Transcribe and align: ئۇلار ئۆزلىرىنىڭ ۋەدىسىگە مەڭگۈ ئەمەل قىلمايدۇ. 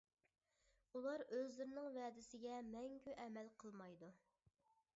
ئۇلار 0.99 1.23
ئۆزلىرىنىڭ 1.25 1.89
ۋەدىسىگە 1.97 2.55
مەڭگۈ 2.73 3.15
ئەمەل 3.25 3.53
قىلمايدۇ. 3.65 4.13